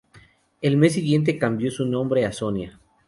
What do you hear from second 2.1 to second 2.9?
a Sonia.